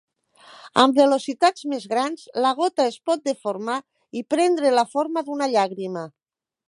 Amb 0.83 0.95
velocitats 1.01 1.65
més 1.73 1.85
grans, 1.91 2.23
la 2.45 2.53
gota 2.61 2.87
es 2.93 2.97
pot 3.11 3.23
deformar 3.29 3.77
i 4.23 4.25
prendre 4.35 4.73
la 4.79 4.87
forma 4.95 5.25
d'una 5.29 5.51
llàgrima. 5.53 6.09